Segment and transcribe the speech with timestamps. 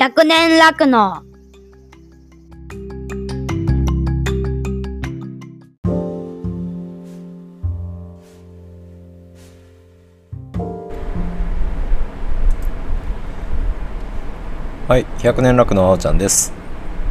[0.00, 1.22] 100年楽の
[14.88, 16.59] はい、100年楽のあおちゃんです。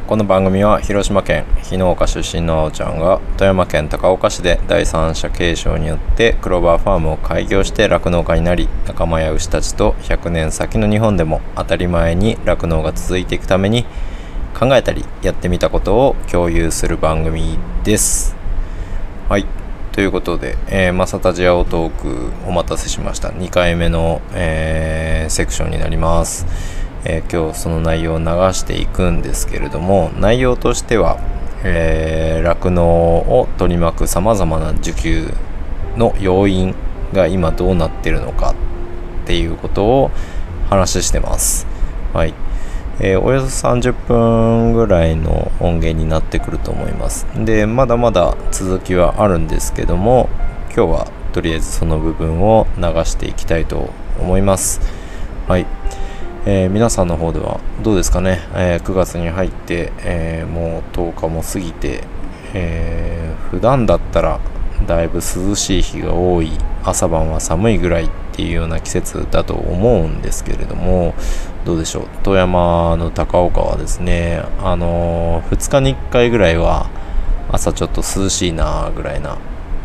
[0.09, 13.85] この番組は広島県日野岡出身のあおちゃんが富山県高岡市で第三者継承によってクローバーファームを開業して酪農家になり仲間や牛たちと100年先の日本でも当たり前に酪農が続いていくために
[14.59, 18.35] 考えたりやってみたことを共有する番組です。
[19.29, 19.45] はい。
[19.91, 23.29] ということで、えー、マサタジアオトークお待たせしました。
[23.29, 26.78] 2回目の、えーセクションになります。
[27.05, 31.17] えー今日その内容を流していくんですけれども、内容としては、
[31.63, 35.33] えー酪農を取り巻くさまざまな需給
[35.97, 36.75] の要因
[37.13, 38.51] が今どうなってるのか
[39.23, 40.11] っていうことを
[40.69, 41.67] 話してます。
[42.13, 42.33] はい。
[43.01, 47.25] えーおよそ30分ぐらいの音源になってくると思います。
[47.35, 50.29] で、まだまだ続きはあるんですけども、
[50.75, 53.89] 今日はとりあえずその部分を流していきたいと
[54.19, 54.81] 思います。
[55.47, 55.65] はい。
[56.51, 62.03] えー皆さんの方ではどうですかね、えー9月に入って、えーもう10日も過ぎて、
[62.55, 64.39] えー普段だったら
[64.87, 66.51] だいぶ涼しい日が多い。
[66.83, 71.13] 朝晩は寒いぐらいっていうような季節だと思うんですけれども
[71.65, 72.07] どうでしょう？
[72.23, 76.89] 富山の高岡はですねあのー2日に1回ぐらいは
[77.51, 79.37] 朝ちょっと涼しいなぐらいな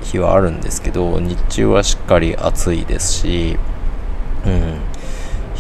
[0.03, 3.59] 日はあるんですけど日中はしっかり暑いですし
[4.47, 4.79] うん。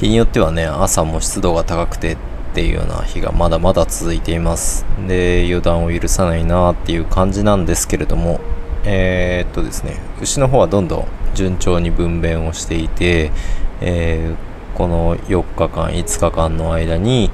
[0.05, 2.17] 日によってはね朝も湿度が高くてっ
[2.55, 4.85] ていうような日がまだまだ続いています。
[5.09, 8.39] で予断を許さないなっていう感じなんですけれども
[8.85, 13.33] えーっとですね牛の方はどんどん順調に分娩をしていて、
[13.81, 17.31] えーこの4日間5日間の間に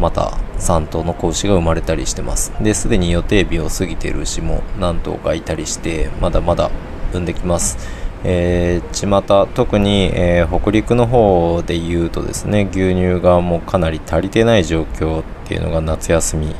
[0.00, 2.52] また3頭の子牛が生まれたりしてます。
[2.60, 6.72] ですでに予定日を過ぎている牛も何頭かいたりしてまだまだ
[7.12, 8.03] 産んできます。
[8.26, 16.54] えー、巷特に、えー北陸の方で言うとですね牛乳がもうかなり足りてない状況っていうのが夏休み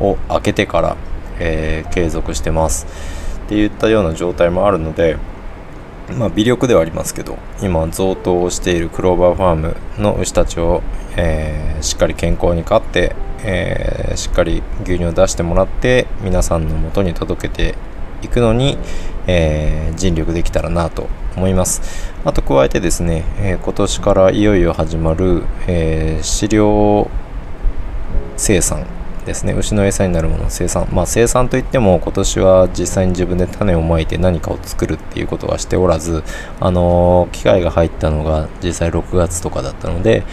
[0.00, 0.96] を明けてから、
[1.38, 2.86] えー継続してます。
[3.44, 5.18] っていったような状態もあるので
[6.18, 10.82] まあ微力ではありますけど今贈答をしているクローバーファームの牛たちを、
[11.16, 17.74] えーしっかり健康に飼って、えしっかり牛乳を出してもらって皆さんの元に届けて
[18.24, 18.78] いくのに、
[19.26, 22.12] えー尽力できたらなと思います。
[22.24, 27.08] あと加えてですね、えー今年からいよいよ始まる、えー飼料
[28.36, 28.84] 生産
[29.24, 29.52] ですね。
[29.52, 30.88] 牛の餌になるものの生産。
[30.92, 36.22] まあ生産といっても今年は実際に自分で種をまいて何かを作るっていうことはしておらず
[36.60, 40.24] あの機械が入ったのが実際6月とかだったので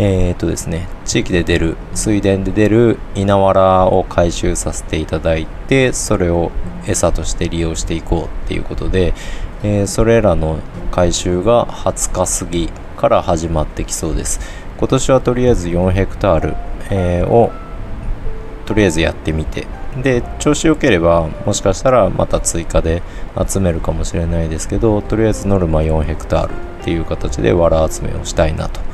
[0.00, 6.52] えー、とですね地域で出る水田で出る稲わらを回収させていただいてそれを
[6.86, 9.12] 餌として利用していこうっていうことで、
[9.62, 10.60] えーそれらの
[10.92, 14.40] 回収が20日過ぎから始まってきそうです。
[14.78, 16.56] 今年はとりあえず4ヘクタール、
[16.90, 17.52] えーを
[18.68, 19.66] とりあえずやってみて
[20.02, 23.02] で調子良ければもしかしたらまた追加で
[23.48, 28.87] 集めるかもしれないですけどとりあえずノルマ4ヘクタールっていう形で藁集めをしたいなと。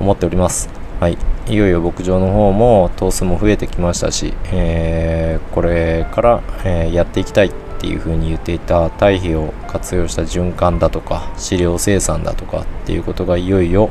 [0.00, 0.68] 思っております。
[1.00, 1.18] はい。
[1.48, 13.90] いよいよ牧場の方も頭数も増えてきましたし、えーこれから、えーやっていきたいっていう風に言っていた堆肥を活用した循環だとか飼料生産だとかっていうことがいよいよ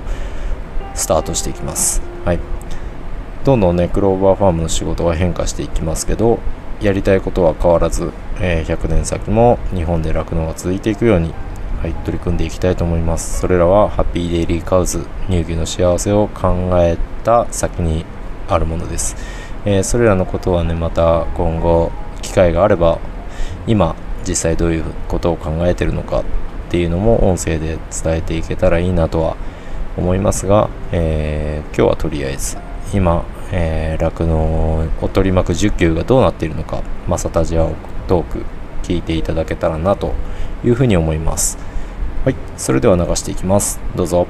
[0.95, 2.01] スタートしていきます。
[2.25, 2.39] はい。
[3.45, 6.39] どんどんねクローバーファームの仕事は変化していきますけど
[6.81, 11.33] やりたいことは変わらず、えー100年先も日本で酪農が続いていくように、
[11.83, 13.41] はい、取り組んでいきたいと思います。
[13.41, 18.05] それらはハッピーデイリーカウズ乳牛の幸せを考えた先に
[18.47, 19.17] あるものです、
[19.65, 21.91] えーそれらのことはねまた今後
[22.21, 22.99] 機会があれば
[23.67, 26.23] 今実際どういうことを考えてるのかっ
[26.69, 29.35] ていうのも音声で伝えていけたらいいなとは
[29.97, 32.55] 思いますが、えー今日はとりあえず
[32.93, 37.69] 今えー酪農、を取り巻く需給がどうなっているのかマサタジア
[38.07, 38.45] トーク
[38.83, 40.13] 聞いていただけたらなと
[40.63, 41.72] いうふうに思います。
[42.23, 43.81] はいそれでは流していきます。
[43.97, 44.25] どうぞ。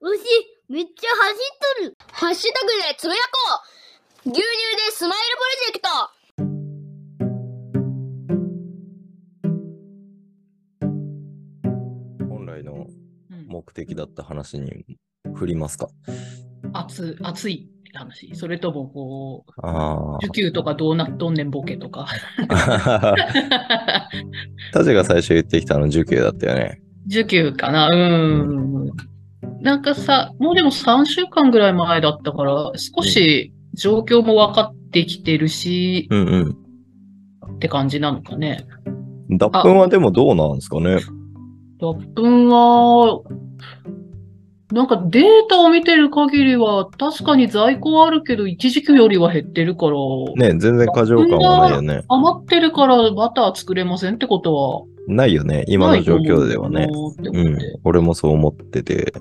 [0.00, 0.18] 牛
[0.68, 1.36] めっちゃ走っ
[1.78, 1.96] とる。
[2.10, 3.38] ハッシュタグでつぶやこ
[4.26, 4.30] う。
[4.30, 4.46] 牛乳で
[4.90, 5.80] スマイルプロジェク
[12.18, 12.28] ト。
[12.28, 12.88] 本来の
[13.30, 13.46] うん。
[13.46, 14.98] 目的だった話に
[15.36, 15.86] 振りますか？
[16.72, 22.06] 熱熱いって話それともこうあ受給とかどうなっとんねんボケとか
[22.48, 23.14] あ
[24.72, 28.90] タジが最初言ってきたの受給だったよね受給かなうん。
[29.60, 37.56] なんかさ、もうでも3週間ぐらい前だったから、少し状況も分かってきてるし、うんうん。
[37.56, 38.66] って感じなのかね。
[39.30, 40.98] 脱粉はでもどうなんですかね。
[41.80, 43.22] 脱粉は、
[44.74, 49.92] なんかデータを見てる限りは、確かに在庫はあるけど、一時期よりは減ってるから、
[50.34, 52.02] ね、全然過剰感はないよね。
[52.08, 56.88] 余ってるからバター作れませんってことは、ないよね、今の状況ではね。
[56.90, 57.58] うん。
[57.84, 59.14] 俺もそう思ってて。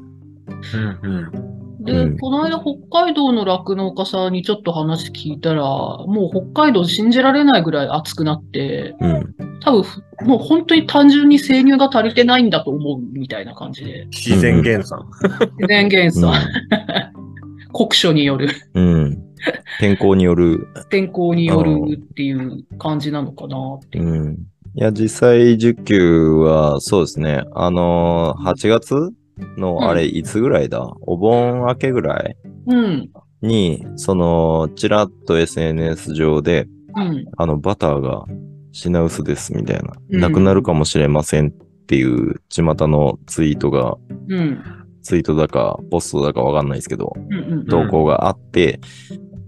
[1.03, 1.52] うんうん。
[1.83, 9.35] で、うんこの間北海道の酪農家さんにちょっと話聞いたら、もう北海道信じられないぐらい暑くなって、うん。
[9.61, 14.05] 多分ふもう本当に単純に生乳が足りてないんだと思うみたいな感じで。
[14.11, 15.05] 自然減産。
[15.57, 16.33] 自然減産、
[17.73, 18.93] 酷暑による、うん。
[18.93, 19.23] うん。
[19.79, 20.67] 天候による。
[20.89, 24.29] 天候によるっていう感じなのかなっていうう。
[24.29, 24.37] ん。
[24.75, 27.43] いや、実際、受給は、そうですね。
[27.53, 29.11] あのー、8月
[29.57, 32.37] の、うんあれ、いつぐらいだ、お盆明けぐらい？
[32.67, 33.09] うん。
[33.41, 37.25] に、その、ちらっと SNS 上で、うん。
[37.37, 38.25] あの、バターが
[38.71, 41.51] 品薄ですみたいな、うんなくなるかもしれませんっ
[41.87, 43.97] ていう、巷のツイートが、
[44.29, 44.63] うん。
[45.01, 47.53] ツイートだか、ポストだかわかんないですけど、うん。
[47.53, 47.65] うん。
[47.65, 48.79] 投稿があって、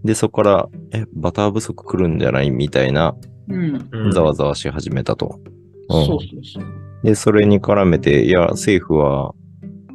[0.04, 3.16] で、そこから、え、バター不足来るんじゃないみたいな、
[3.48, 3.88] うん。
[3.92, 5.40] うんざわざわし始めたと。
[5.90, 6.66] うんそうそうそう。
[7.04, 9.34] で、それに絡めて、いや、政府は、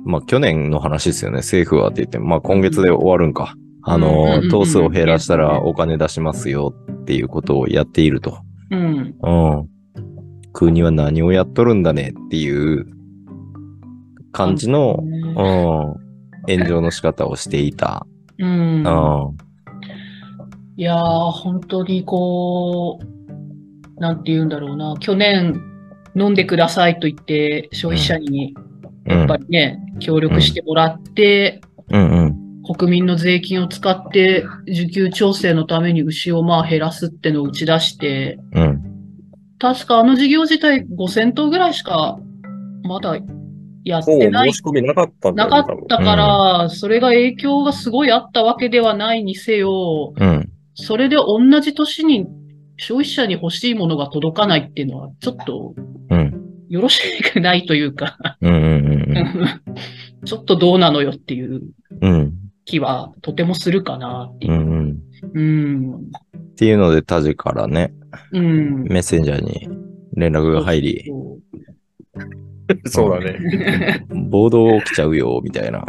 [0.04, 1.38] まあ、去年の話ですよね。
[1.38, 3.54] 政府はって言って、まあ、今月で終わるんか。
[3.82, 8.38] あうんうんうんのう、ん頭数を減らしたらお金出しますよっていうことをやっていると。
[8.70, 9.14] うん。
[9.22, 9.30] う
[9.62, 9.68] ん。
[10.52, 12.86] 国は何をやっとるんだねっていう
[14.32, 18.06] 感じの、うん、炎上の仕方をしていた。
[18.38, 18.48] うん。
[18.48, 19.36] うん。
[20.76, 25.60] いやー、本当にこう、なんて言うんだろうな、去年
[26.16, 28.54] 飲んでくださいと言って、消費者に
[29.06, 31.60] やっぱりね、協力してもらって、
[31.90, 32.50] うんうん。
[32.76, 38.82] 国民の税金を使って、需給調整のために牛をまあ減らすってのを打ち出して、うん。
[39.58, 42.18] 確かあの事業自体5000頭ぐらいしか
[42.82, 43.18] まだ
[43.84, 50.50] やってない申し込みなかったなかったから、それが影響がすごいあったわけではないにせよ、うん。
[50.74, 52.26] それで同じ年に
[52.76, 55.74] 消費者に欲しいものが届かないっていうのは、ちょっと
[56.10, 56.49] うん。
[56.70, 59.60] よろしくないというか、うんうんうん
[60.24, 61.62] ちょっとどうなのよっていう。
[62.66, 64.56] 気はとてもするかなっていうう。
[64.56, 65.00] んうん。
[65.34, 65.94] うん。
[65.94, 67.92] っていうので、タジからね、
[68.32, 68.84] うん。
[68.84, 69.68] メッセンジャーに
[70.14, 71.10] 連絡が入り、
[72.86, 74.06] そうだね。
[74.28, 75.84] 暴動起きちゃうよ、みたいな。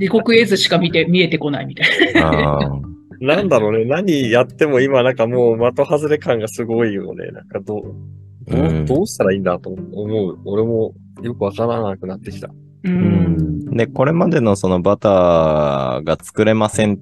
[0.00, 1.86] 自国絵図しか見て、見えてこないみたい
[2.22, 3.84] あーなんだろうね。
[3.84, 7.26] 何やっても今なんかもう的外れ感がすごいよね。
[7.28, 7.94] なんかどう、
[8.46, 10.38] どううんどうしたらいいんだと思う。
[10.44, 12.48] 俺もよくわからなくなってきた。
[12.48, 12.54] な。
[12.54, 12.58] う。
[12.84, 12.94] うん
[13.74, 16.98] んで、これまでのそのバターが作れませんっ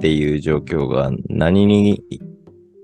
[0.00, 2.02] ていう状況が何に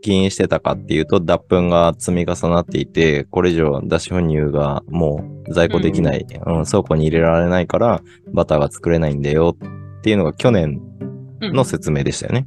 [0.02, 8.02] 起因してたかっていうと、脱粉が積み重なっていて、これ以上脱脂粉乳がもう在庫できない、うん倉庫に入れられないから、
[8.32, 10.80] バターが作れないんだよっていうのが去年
[11.40, 12.46] の説明でしたよね。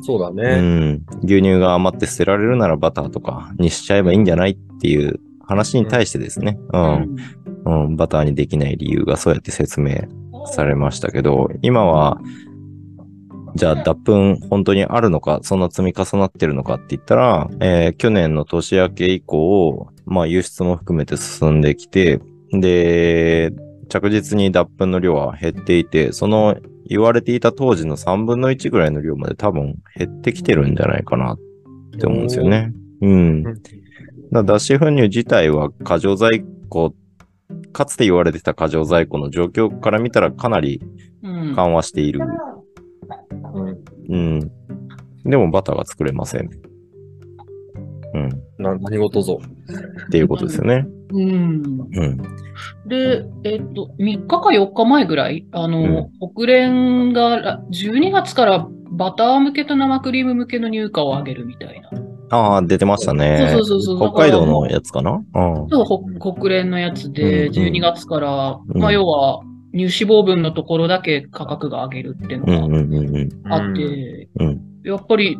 [0.00, 0.60] うそうだね。
[0.60, 1.02] ん。
[1.24, 6.58] 牛乳が余って捨てられるならバターとかにしちゃえばいいんじゃないっていう話に対してですね。
[6.72, 6.78] う。
[6.78, 7.16] うんん。
[7.64, 7.96] うん。
[7.96, 10.02] バターにできない理由がそうやって説明
[10.46, 12.20] されましたけど、今は、
[13.54, 23.52] じゃあ脱粉本当にあるのか、そんな積み重なってるのかって言ったら、えー去年の年明け以降、まあ輸出も含めて進んできて、で、
[23.88, 26.56] 着実に脱粉の量は減っていて、その
[26.92, 31.38] 言われていた当時の3分の1ぐらいの量まで多分減ってきてるんじゃないかなっ
[31.98, 32.72] て思うんですよね。
[33.00, 33.42] うん。
[34.32, 36.94] だ脱脂粉乳自体は過剰在庫、
[37.72, 40.80] かつて言われてた過剰在庫の状況から見たらかなり
[41.22, 41.54] うん。
[41.54, 42.20] 緩和している。
[42.20, 42.52] うん
[44.08, 44.50] うん。
[45.24, 46.50] でもバターが作れません。
[48.14, 48.28] うん。
[48.58, 49.40] な何事ぞ。
[50.06, 50.86] っていうことですよね。
[51.12, 51.88] うん。
[51.92, 52.16] うん。
[52.86, 61.90] で、えっと、3日か4日前ぐらい、あの、国連がら12月からバター向けと生クリーム向けの入荷を上げるみたいな。
[62.30, 63.48] ああ、出てましたね。
[63.52, 65.12] そうそうそうそう北海道のやつかな？
[65.12, 65.20] う
[65.66, 65.68] ん。
[65.68, 65.98] そう、ほ
[66.34, 69.42] 国連のやつで、うんうん12月から、うんまあ、要は、
[69.74, 73.28] 乳脂肪分のところだけ価格が上げるっていううんのうんうんうん。
[73.42, 75.38] があって、うんやっぱり、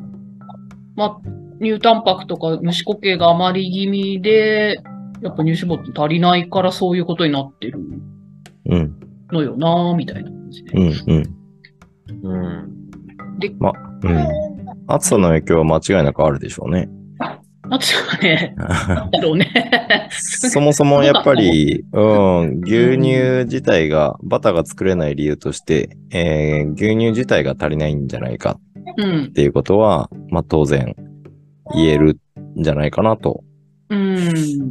[0.94, 1.20] まあ、
[1.60, 4.78] 乳タンパクとか虫固形が余り気味で、
[5.22, 7.78] やっぱ乳脂肪って足りないからそういうことになってる
[8.66, 9.00] うん。
[9.30, 10.72] のよなみたいな感じで。
[10.72, 12.32] うんうん。
[12.32, 13.38] うん。
[13.38, 14.28] で、うん。
[14.86, 16.88] 暑さの影響は間違いなくあるでしょうね。
[17.70, 19.48] 暑さがね、なんだろうね。
[20.10, 28.58] そもそもやっぱり、 うん、牛乳自体が、バターが作れない理由として、えー牛乳自体が足りないんじゃないか
[28.98, 29.28] うんっ。
[29.28, 30.94] ていうことは、まあ当然
[31.74, 32.18] 言える
[32.58, 33.51] んじゃないかなとうん。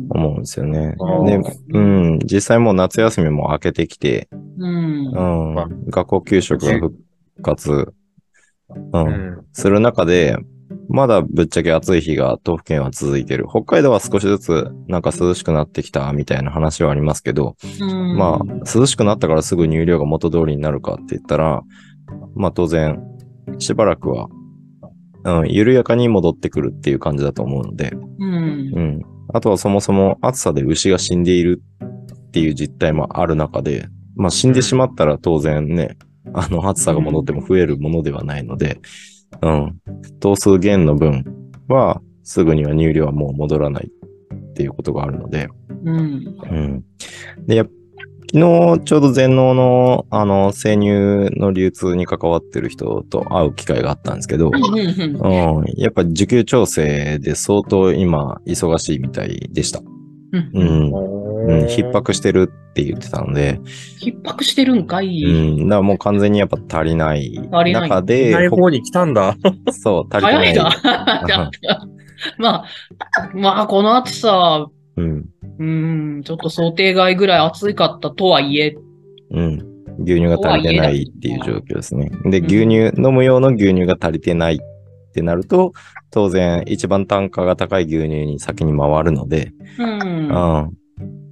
[0.09, 1.25] 思うんですよねあ。
[1.25, 5.61] でー、うん、実際もう夏休みも明けてきて、うんう。
[5.61, 6.95] ん、学校給食が復
[7.41, 7.93] 活、う、
[8.93, 9.45] うんん。
[9.53, 10.37] する中で、
[10.89, 13.45] まだぶっちゃけ暑い日が東府県は続いてる。
[13.49, 21.61] 北海道は少しずつなんか涼しくなってきたみたいな話はありますけど、うんまあ、涼しくなったからすぐ乳量が元通りになるかって言ったら、
[22.35, 23.01] まあ当然、
[23.59, 24.27] しばらくは、
[25.23, 28.33] うん、緩やかに戻ってくるっていう感じだと思うので、うん
[28.73, 28.81] う。
[28.81, 29.01] ん。
[29.33, 31.61] あとはそもそも暑さで牛が死んでいる
[32.13, 35.97] っていう実態もある中で、まあ死んでしまったら当然ね、
[36.33, 38.79] あの暑さが戻っても増えるものではないので、
[39.41, 39.79] うん。
[40.19, 41.23] 頭数減の分
[41.67, 43.91] はすぐには乳量はもう戻らない
[44.33, 45.47] っていうことがあるので、
[45.85, 46.35] うん。
[46.49, 46.83] うん。
[47.47, 47.69] で、やっ
[48.33, 55.59] 昨日ちょうど全農のあの生乳の流通に関わってる人と会う機会があったんですけど、うん。
[55.59, 59.81] うん、やっぱ需給調整で相当今忙しいみたいでした。
[59.81, 60.63] うんう。
[60.63, 61.11] ん。
[61.41, 63.59] うん、逼迫してるって言ってたので、
[64.01, 65.21] 逼迫してるんかい。
[65.23, 67.85] うん、だからもう完全にやっぱ足りない足りな
[68.43, 69.35] い方に来たんだ。
[69.43, 70.53] ほそう、足りてない。
[70.53, 70.71] 早いな。
[71.27, 71.51] じゃあ
[72.37, 72.65] まあ、
[73.33, 74.67] まあ、この暑さ、
[75.57, 78.75] うん、うん、ちょっと想定外ぐらい暑かったとはいえ、
[79.31, 79.71] うん。
[79.99, 82.11] 牛乳が足りてないっていう状況ですね。
[82.25, 84.59] で、うん牛乳、飲む用の牛乳が足りてないっ
[85.13, 85.73] てなると、
[86.11, 90.27] 当然一番単価が高い牛乳に先に回るので、うん。
[90.29, 90.71] うん。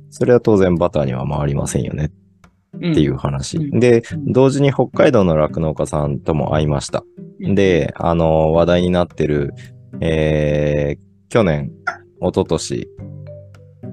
[0.09, 2.09] それは当然バターには回りませんよねっ
[2.77, 3.57] っていう話。
[3.57, 7.03] うんで、うん同時に北海道の酪農家さんとも会いました。
[7.39, 9.53] で、あの、話題になってる、
[10.01, 11.71] えー、去年、
[12.21, 12.87] 一昨年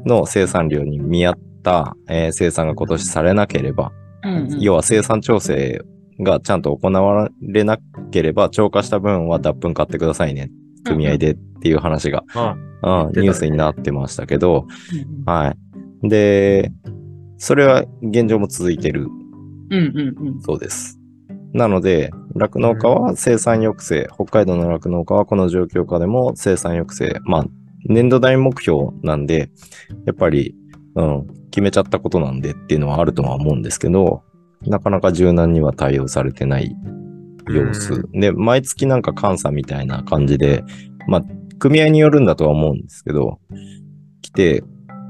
[0.06, 5.82] の生産量に見合った、えー生産が今年されなければ、うん、要は生産調整
[6.20, 7.78] がちゃんと行われな
[8.10, 10.50] ければ、超過した分は脱粉買ってくださいね。
[10.84, 14.66] 組合でっていう話が、あうん、ニュースになってましたけど、
[15.16, 15.54] うんは
[16.02, 16.08] い。
[16.08, 16.72] で、
[17.38, 19.08] それは現状も続いてる
[19.70, 20.98] うんうんうんそうです。
[21.52, 27.46] なので、酪農家は生産抑制、北海道の酪農家はこの状況下でも生産抑制、まあ、
[27.88, 29.50] 年度代目標なんで、
[30.06, 30.54] やっぱり、
[30.94, 34.22] うん、決めちゃったことなんでっていうのはあるとは思うんですけど、
[34.62, 36.74] なかなか柔軟には対応されてない
[37.48, 38.08] 様子。
[38.12, 40.64] で、毎月なんか監査みたいな感じで、
[41.06, 41.22] まあ、
[41.58, 43.38] 組合によるんだとは思うんですけど、
[44.22, 44.64] 来て、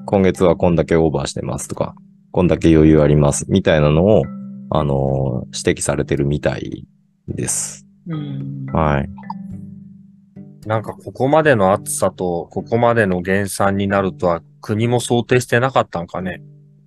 [0.06, 1.95] 今月はこんだけオーバーしてますとか、
[2.30, 4.23] こんだけ余裕ありますみたいなのを、
[4.71, 6.87] あのー指摘されてるみたい
[7.28, 7.87] です。
[8.09, 9.09] うんはい。
[10.66, 16.42] なんかここまでの暑さと、ここまでの減産になるとは国も想定してなかったんかね。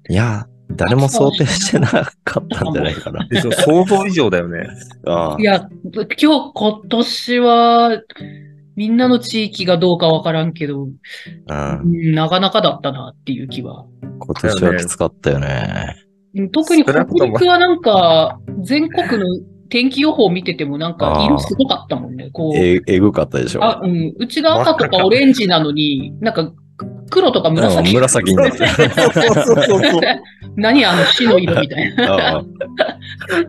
[0.10, 3.26] いや、誰も想定してなかったんじゃないかな。
[3.66, 4.68] 想像以上だよね。
[5.06, 8.02] あいや、今日、今年は、
[8.76, 10.90] みんなの地域がどうかわからんけど、
[11.50, 11.88] あ、う。
[11.88, 13.86] うんんなかなかだったなっていう気は。
[14.20, 15.96] 今年はきつかったよね。
[16.36, 19.26] うん特に北陸はなんか、全国の
[19.70, 22.30] 天気予報見ててもなんか色すごかったもんね。
[22.32, 23.64] こう、え、えぐかったでしょ。
[23.64, 26.52] あ、うん、うちが赤とかオレンジなのに、なんか
[27.10, 27.94] 黒とかうん紫。
[27.94, 30.02] 紫になってそうそうそうそう。
[30.56, 32.14] 何あの死の色みたいな。
[32.14, 32.44] ああ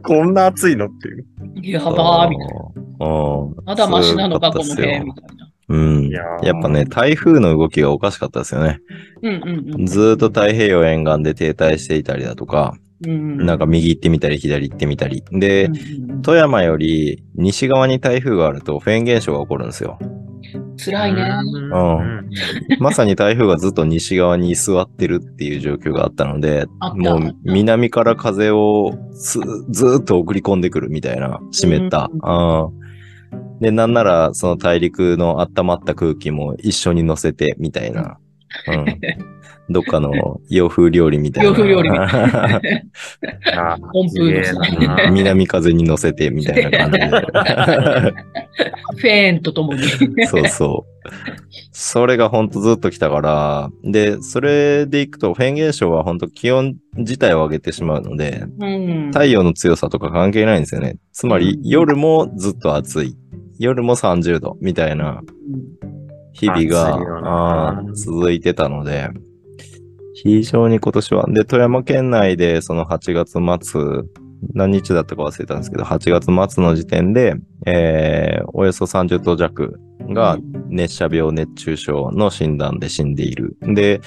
[0.03, 1.25] こんな暑いのっていう。
[1.73, 3.07] やばーみたいな。
[3.07, 3.55] うん。
[3.65, 5.49] まだマシなのか、この辺みたいな。
[5.69, 6.05] うん。
[6.07, 6.23] いや
[6.53, 8.81] っぱね、台風の動きがおかしかったですよね。
[9.23, 9.87] うんうんうん。
[9.87, 15.23] ずーっと太平洋沿岸で停滞していたりだとか、うんなんか右行ってみたり左行ってみたり。
[15.33, 19.99] で、うんうんうん富山より西側に台風があるとフェーン現象が起こるんですよ。
[20.77, 21.23] 辛いね。
[21.23, 22.31] うん。
[22.79, 29.41] まさに台風がずっと西側に居座ってるっていう状況があったので、もう南から風をず
[30.01, 32.11] っと送り込んでくるみたいな湿った。
[32.13, 32.81] うん
[33.61, 38.19] で、なんならその大陸の温まった空気も一緒に乗せてみたいな。
[38.69, 38.85] うん、
[39.73, 41.51] どっかの洋風料理みたいな。
[41.51, 42.05] 洋風料理みた
[43.73, 47.09] あ温風のさすげえな南風に乗せてみたいな感じで。
[48.97, 49.83] フェーンとともに。
[50.27, 50.91] そうそう。
[51.73, 59.11] それがほんとずっと来たから、で、それでいくと、フェーン現象は本当気温自体を上げてしまうので、うん。
[59.13, 60.97] 太陽の強さとか関係ないんですよね。
[61.13, 63.17] つまり、夜もずっと暑い。
[63.59, 65.23] 夜も30度みたいな
[66.33, 69.09] 日々が続いてたので、
[70.23, 74.03] 非常に今年は、で、富山県内でその8月末、
[74.55, 83.57] 何日だったか忘れたんですけど、8月末の時点で、えー、およそ30度弱が熱射病、熱中症の診断で死んでいる。
[83.63, 84.01] で、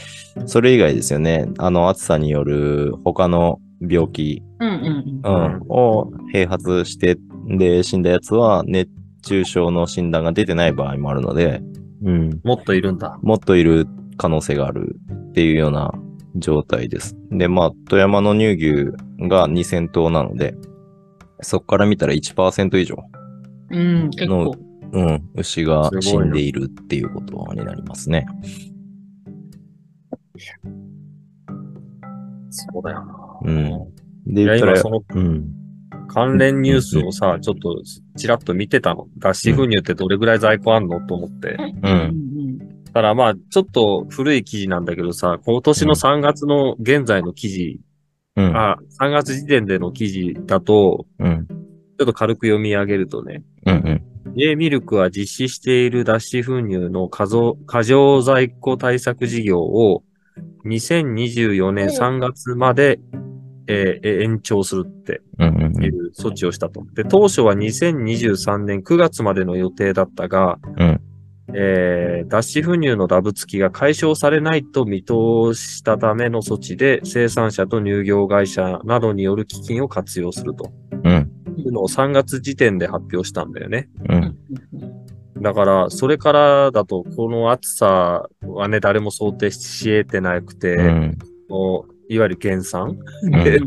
[0.46, 1.48] それ以外ですよね。
[1.58, 5.60] あの、暑さによる他の病気、うんうんううん。
[5.60, 8.90] ん、を併発して、で、死んだやつは熱
[9.24, 11.62] 中症の診断が出てない場合もあるので、
[12.04, 13.18] うん、もっといるんだ。
[13.22, 15.94] もっといる可能性があるっていうような
[16.36, 17.16] 状態です。
[17.32, 20.56] で、まあ、富山の乳牛が2000頭なので、
[21.42, 22.98] そこから見たら1%以上、
[23.72, 24.12] うん。
[24.94, 28.28] うん、牛が死んでいるっていうことになりますね。
[32.52, 33.40] そうだよな。
[33.44, 34.34] うん。
[34.34, 34.60] で、言っ
[35.16, 35.63] うん。
[36.14, 37.82] 関連ニュースをさ、ちょっと
[38.18, 39.08] ちらっと見てたの。
[39.18, 41.58] 脱脂粉乳ってどれぐらい在庫あんのと思って。
[41.58, 41.58] う。
[41.82, 47.80] うんんただまあ、ちょっと古い記事なんだけどさ、今年の3月の現在の記事、
[48.36, 48.56] うん。
[48.56, 51.48] あ、3月時点での記事だと、うん。
[51.48, 53.76] ちょっと軽く読み上げるとね、うん。
[53.76, 53.78] う
[54.30, 54.36] ん。
[54.38, 60.04] J ミルクは実施している脱脂粉乳の過剰過剰在庫対策事業を
[60.66, 63.00] 2024年3月まで、
[63.68, 65.22] えーえ延長するって。
[65.40, 66.86] いう措置をしたと。
[66.94, 71.02] で、当初は2023年9月までの予定だったが、うん
[71.56, 80.72] えー脱脂粉乳のダブ付きが解消されないと見通したための措置で、生産者と乳業会社などによる基金を活用すると
[81.04, 81.32] うん。
[81.58, 83.90] いうのを3月時点で発表したんだよね。
[84.10, 84.14] う。
[84.14, 84.38] うんん
[85.42, 91.18] だから、それからだと、この暑さはね、誰も想定し得てなくて、うん。
[92.14, 93.60] いわゆる減産うんで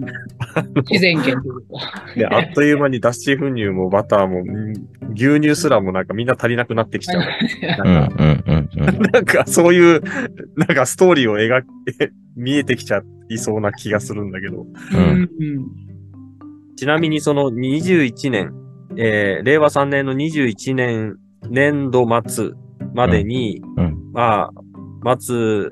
[0.91, 2.15] 自然源というか。
[2.17, 4.75] で、 あっという間に脱脂粉乳もバターも、うん
[5.15, 7.23] 牛乳すらもなんかみんな足りなくなってきちゃう。
[7.87, 9.01] うん。
[9.13, 10.03] なんか、そういう、
[10.57, 11.63] なんかストーリーを描
[11.99, 14.67] け、見えてきちゃいそうな気がするんだけど。
[14.93, 15.31] うん
[16.77, 18.53] ちなみにその21年、
[18.99, 21.17] えー令和3年の21年
[21.49, 22.51] 年度末
[22.95, 23.97] までに、うん。
[24.13, 24.51] ま
[25.05, 25.71] あ、末、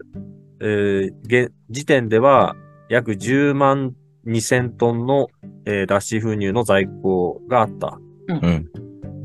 [0.63, 2.57] えー現時点では
[2.95, 3.93] 約10万
[4.25, 5.27] 2000トンの、
[5.67, 8.71] えー脱脂粉乳の在庫があったうん。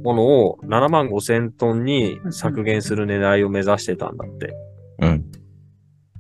[0.03, 4.55] ものを7万5000トンに削減する狙いを目指してたんだって。
[4.99, 5.25] うん。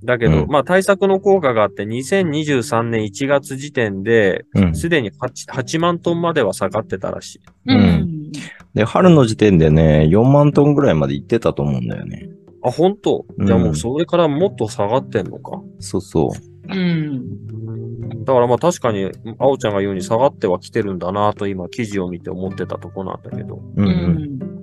[0.03, 4.75] だけど、うんまあ対策の効果があって2023年1月時点でうん。
[4.75, 7.41] すでに 8, 8万トンまでは下がってたらしい。
[7.65, 8.31] うん
[8.75, 12.29] で、春の時点でね、4万トンぐらいまで行ってたと思うんだよね。
[12.63, 13.25] あ、本当？
[13.39, 15.59] うんじゃあもうそれからもっと下がってんのか。
[15.79, 23.59] そうそうんだからまあ確かに、あおちゃんが言うに下がってはきてるんだなと今記事を見て思ってたとこなんだけど、う。
[23.75, 23.81] う。
[23.81, 24.35] うんうん。
[24.35, 24.59] ん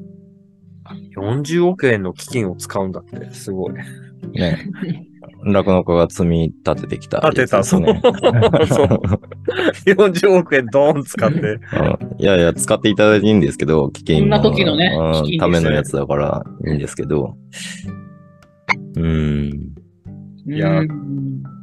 [1.17, 3.75] 40億円の基金を使うんだって、すごい。
[3.75, 4.59] ね。
[5.45, 7.83] 酪農家が積み立ててきたやつ立てた、そう。
[8.67, 8.89] そう。
[9.87, 11.39] 40億円ドーン使って。
[11.39, 11.59] うん
[12.19, 14.93] いやいや、使っていただいていいんですけど、危険こんな時のね
[15.39, 17.37] ためのやつだからいいんですけど。
[18.97, 19.75] うん。
[20.49, 21.56] いやうん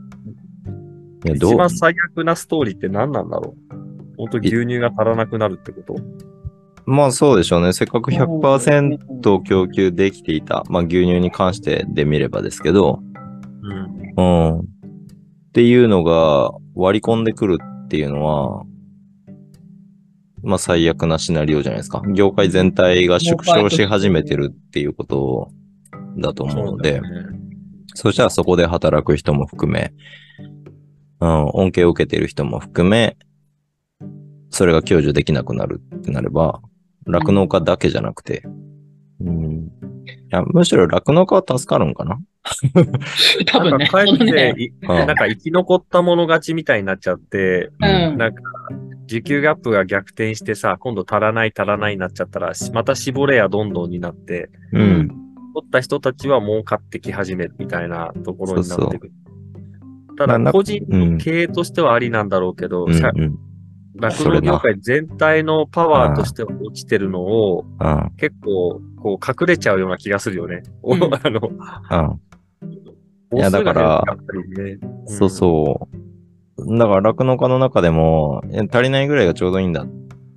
[1.25, 3.75] 一番最悪なストーリーって何なんだろう？
[4.17, 5.95] 本当牛乳が足らなくなるってこと？
[6.85, 7.71] まあそうでしょうね。
[7.71, 10.63] せっかく100%供給できていた。
[10.69, 12.99] まあ牛乳に関してで見ればですけど、
[14.17, 14.55] うん。
[14.55, 14.59] うん。
[14.59, 14.63] っ
[15.53, 18.65] ていうのが割り込んでくるっていうのは、
[20.41, 22.01] まあ最悪なシナリオじゃないですか。
[22.13, 25.51] 業界全体が縮小し始めてるっていうこと
[26.17, 27.09] だと思うので、そね
[27.93, 29.93] そしたらそこで働く人も含め、
[31.23, 33.15] うん、恩恵を受けてる人も含め、
[34.49, 36.61] それが享受できなくなるってなれば、
[37.07, 38.43] 酪農家だけじゃなくて、
[39.21, 39.71] うん。
[40.05, 42.19] いや、むしろ酪農家は助かるんかな？
[43.47, 43.77] 多分ね。
[43.77, 48.41] なんか帰って、ねなんか生き残った者勝ちみたいになっちゃって、うんなんか、
[49.07, 55.07] 需給ギャップが逆転してさ、今度足らない足らないになっちゃったら、しまた絞れやどんどんになって、うん。
[55.55, 59.13] 取った人たちは儲かってき始めるみたいなところになってくる。
[59.13, 59.22] ただ、ま
[60.19, 62.93] あな個人の経営としてはありなんだろうけど、うん。
[62.93, 63.37] さうん。
[63.95, 68.11] 酪農業界全体のパワーとしては落ちてるのを、うん。
[68.17, 70.63] 結構、こう、隠れちゃうような気がするよね。
[70.81, 73.37] おうん あの、うん。
[73.37, 74.03] いやだから
[74.57, 75.89] ね、そうそ
[76.57, 76.77] う。
[76.77, 79.87] だから酪農家の中でも、足りないぐらいがちょうどいいんだっ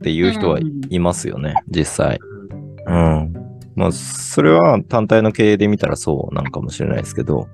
[0.02, 2.18] ていう人はうんいますよね、実際。
[2.86, 3.20] うん。
[3.20, 3.46] うん。
[3.74, 7.48] まあ、それは単体の経営で見たらそうなんかもしれないですけど、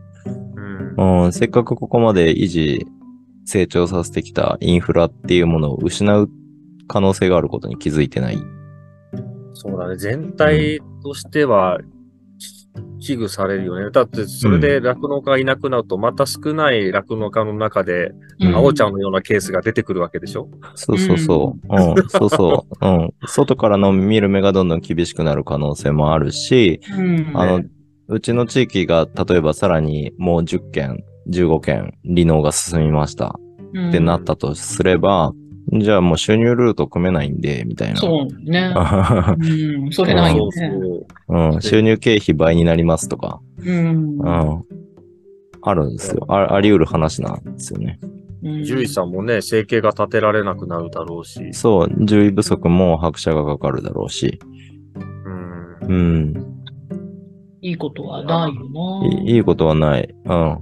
[0.97, 2.87] うんうん、せっかくここまで維持、
[3.45, 6.29] 成長させてきたインフラっていうものを失う
[6.87, 8.39] 可能性があることに気づいてない。
[9.55, 9.97] そうだね。
[9.97, 11.79] 全体としては、
[13.01, 13.91] 危惧されるよね。
[13.91, 20.49] だって、それで酪農家がいなくなると、また少ない酪農家の中で、うん青ちゃんのようなケースが出てくるわけでしょ？
[20.75, 21.77] そうそうそう。
[21.77, 22.87] うん、そうそう。
[22.87, 23.15] うん。
[23.27, 27.65] 外からの見る目がどんどん厳しくなる可能性もあるし、うんあの、
[28.09, 33.39] うちの地域が、例えばさらにもう10件、15件、離農が進みました
[33.89, 35.33] ってなったとすれば、
[35.73, 38.01] じゃあもう収入ルート組めないんで、みたいな。
[38.01, 38.75] そうね。
[38.77, 40.73] うん、それないよね。
[40.73, 41.53] そう。
[41.55, 44.19] うん、収入経費倍になりますとか、うん。
[44.19, 44.63] うん。
[45.63, 46.27] あるんですよ。
[46.29, 47.99] ああり得る話なんですよね。
[48.03, 51.53] うん獣医さんもね、生計が立てられなくなるだろうし。
[51.53, 54.41] そう、獣医不足も拍車がかかるだろうし。
[55.85, 55.95] うん。
[55.95, 56.52] うん。
[57.63, 59.07] いいことはないよな。
[59.23, 60.15] いいいいことはない。
[60.25, 60.59] うん。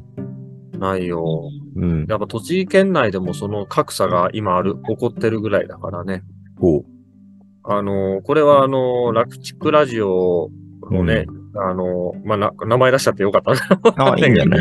[0.78, 1.50] ないよ。
[1.76, 2.06] うん。
[2.08, 6.22] やっぱ栃木県内でもその格差が今ある、起こってるぐらいだからね。
[6.58, 6.84] ほ
[7.64, 10.50] あの、これはあの、楽チックラジオ
[10.90, 13.54] のね、あの、まあ、な名前出しちゃってよかった
[13.96, 14.12] な。
[14.12, 14.60] あ、 いいんじゃない？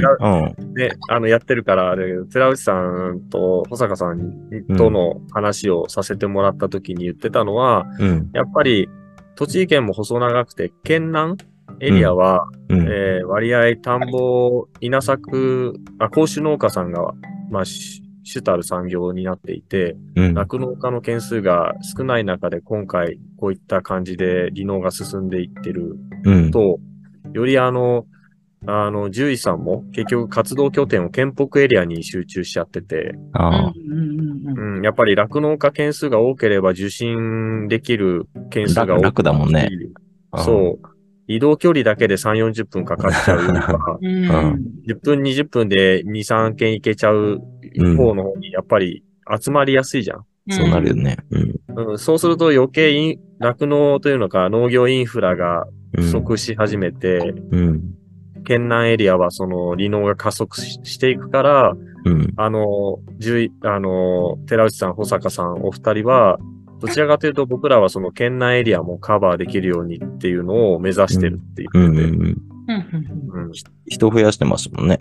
[0.60, 0.74] うん。
[0.74, 8.30] ね、あの、やってるから、で寺内さんと保坂さんとの話をさせてもらった時に言ってたのは、うん。
[8.34, 8.90] やっぱり、
[9.36, 11.38] 栃木県も細長くて、県南
[11.82, 12.82] エリアは、うん。
[12.82, 17.14] えー割合田んぼ、稲作、あ、甲州農家さんが、
[17.50, 20.34] まあ、し主たる産業になっていて、うん。
[20.34, 26.52] 酪農家の件数が少ない中で今回こういった感じで離農が進んでいってるうん。
[26.52, 26.80] と、
[27.34, 28.06] よりあの、
[28.68, 33.74] あの、獣医さんも結局活動拠点を県北エリアに集中しちゃってて、ああ。
[33.74, 39.70] うんやっぱり酪農家件数が多ければ受診できる件数が多く楽だもんね。
[40.38, 40.99] そう。
[41.30, 47.40] 移動距離だけで3、40分かかっちゃうよりか うんうん10分、20分で2、3件行けちゃう
[47.96, 49.04] 方の方にやっぱり
[49.40, 50.26] 集まりやすいじゃん。
[50.50, 51.18] そうなるよね。
[51.30, 51.92] うん。
[51.92, 57.82] うん、そうすると余計イン酪農というのか農業インフラがうん不足し始めて、うん。
[58.44, 62.34] 県南エリアはその離農が加速ししていくから、うん。
[62.38, 63.00] あの、
[63.64, 66.40] あの、寺内さん、保坂さん、お二人は、
[66.80, 71.66] どちらかというと僕らはその県内エリアもカバーできるようにっていうのを目指してるって。
[71.74, 72.04] 言ってて。
[72.04, 72.16] うん。
[72.16, 72.38] うん
[72.68, 73.52] うんうん
[73.88, 75.00] 人増やしてますもんね。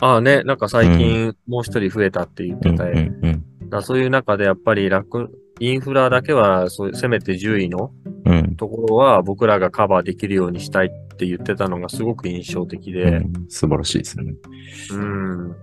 [0.00, 2.72] ああね、なんか最近もう一人増えたって言っうん。
[2.72, 2.96] てた、うん。
[3.22, 3.70] うん。
[3.70, 5.30] だそういう中でやっぱり楽、
[5.60, 7.90] インフラだけは、そういうせめて獣医の
[8.26, 8.56] うん。
[8.56, 14.34] ところは僕らがカバーできるようにしたいって言ってたのがすごく印象的うで、ん素晴らしいですよね。
[14.92, 15.56] うん。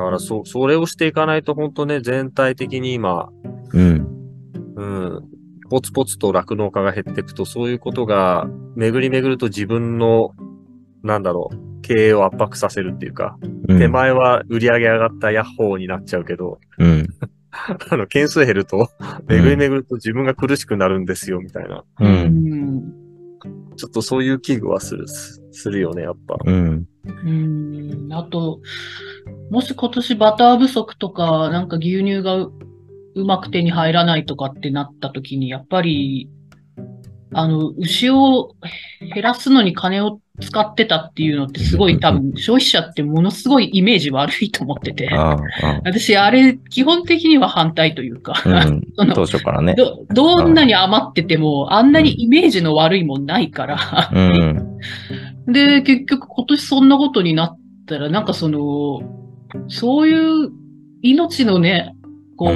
[0.00, 3.28] だからそ、それをしていかないと本当ね、全体的に今、
[3.74, 4.06] うん。
[4.76, 5.28] うん、
[5.68, 10.30] ポツポツと酪農家が減っていくと、そういうことが巡り巡ると自分の、
[11.02, 13.36] なんだろう、経営を圧迫させるっていうか、
[13.68, 17.06] うん手前は売り上げ上がったヤッホーになっちゃうけど、うん。
[17.90, 18.88] あの、件数減ると、
[19.28, 21.84] 巡り巡ると自分が苦しくなるんですよ、みたいな。
[22.00, 22.04] う。
[22.04, 22.99] うんん
[23.80, 26.36] ちょっとそういう危惧はする、すするよね、やっぱ。
[26.44, 26.86] うん。
[27.24, 28.60] うんあと、
[29.50, 32.52] もし今年バター不足とか、なんか牛乳がう
[33.14, 36.28] うまく手に入らないとかってなった時に、やっぱり、
[37.32, 38.54] あの、牛を
[39.14, 45.08] 減らすのに金を使ってたっていうのってすごい多分消費者ってものすごいイメージ悪いと思ってて。
[45.10, 45.38] ああ。
[45.84, 48.34] 私、あれ、基本的には反対というか、
[49.14, 49.74] 当初からね。
[49.74, 54.10] ど、どんなに余ってても、あんなにイメージの悪いもんないから。
[54.12, 54.76] うん。
[55.52, 59.00] で、結局今年そんなことになったら、なんかその、
[59.68, 60.50] そういう
[61.02, 61.94] 命のね、
[62.36, 62.50] こ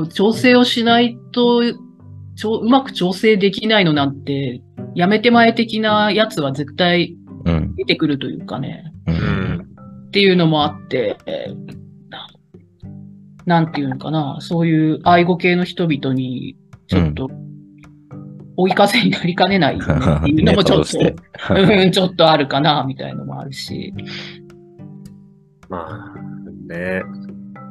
[0.00, 1.62] う、調整をしないと、
[2.36, 4.62] ちょうまく調整できないのなんて、
[4.94, 7.19] やめて前的なやつは絶対うん。
[7.76, 9.12] 出てくるというかね、う。
[9.12, 9.18] うん。
[9.58, 9.60] ん。
[10.08, 12.26] っていうのもあって、えーな
[13.46, 16.56] なんていうのかな、そういう愛護系の人々に、
[16.88, 17.30] ちょっと、
[18.56, 19.76] 追い風になりかねない。
[19.76, 23.94] っていうのもちょっと、うんちょっとあるかな、みたいのもあるし。
[25.68, 27.02] まあ、ね。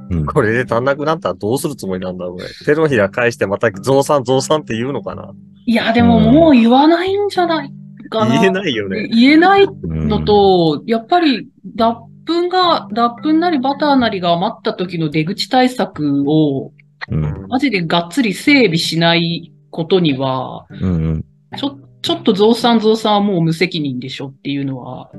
[0.10, 0.25] うん。
[0.25, 2.45] これで足んなくなったらどうするつもりなんだろうね。
[2.65, 5.34] 手のひら返してまた増産増産って言うのかな。
[5.65, 7.71] いや、でももう言わないんじゃない
[8.09, 8.41] かな。
[8.41, 9.07] 言えないよね。
[9.07, 11.95] 言えないうんのと、やっぱり脱
[12.27, 16.71] 粉が、脱粉なりバターなりが余った時の出口対策を、
[17.09, 17.47] うん。
[17.47, 21.25] マジでがっつり整備しないことには、うん。
[21.57, 25.11] ちょ、ちょっと増産増産はもう無責任でしょっていうのは、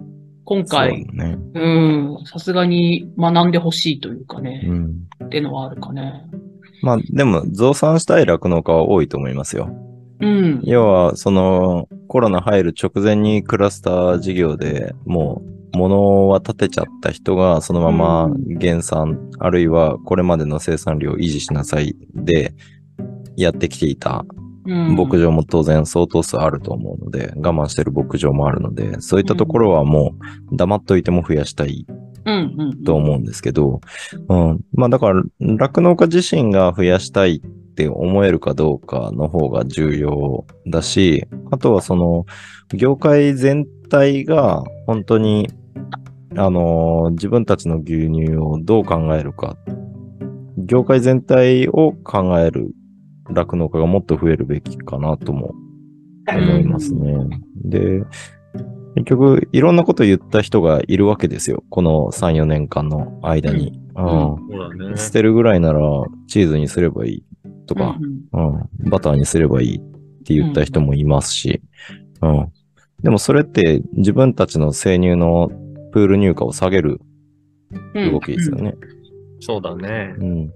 [0.44, 1.38] 今回、ね。
[1.55, 5.09] うん、さすがに学んでほしいというかね、うん。
[5.24, 6.24] っていうのはあるかね。
[6.83, 9.70] まあ、でも、増産したい酪農家は多いと思いますよ。
[10.21, 10.61] うん。
[10.65, 22.55] 要は、その、コロナ入る直前にクラスター事業でもう、物は立てちゃった人が、そのまま減産、あるいはこれまでの生産量を維持しなさいで、
[23.37, 24.25] やってきていた
[24.67, 30.15] うん牧場も当然相当数あると思うので、我慢してる牧場もあるので、そういったところはも
[30.53, 31.87] う黙っといても増やしたい。
[32.85, 33.81] と思うんですけど、
[34.29, 34.61] うん。
[34.75, 42.27] まあだから、酪農家自身が増やしたいって思えるかどうかの方が重要だし、あとはその、
[42.75, 45.49] 業界全体が本当に、
[46.37, 49.57] あのー自分たちの牛乳をどう考えるか、
[50.57, 52.75] 業界全体を考える
[53.31, 55.55] 酪農家がもっと増えるべきかなとも
[56.29, 57.15] 思いますね。
[57.65, 58.03] で、
[58.95, 61.65] 結局、いろんなこと言った人がいるわけですよ。
[61.71, 63.73] この3、4年間の間に。
[63.97, 64.97] うんそうだね。
[64.97, 65.81] 捨てるぐらいなら
[66.27, 67.25] チーズにすればいい
[67.71, 67.97] とか、
[68.33, 69.81] うんうん、バターにすればいいっ
[70.25, 71.63] て言った人もいますし、
[72.21, 72.53] うん。
[73.01, 75.51] でもそれって自分たちの生乳の
[75.93, 77.01] プール入荷を下げる
[77.95, 78.75] うん動きですよね。
[79.39, 80.15] そうだね。
[80.19, 80.53] うん。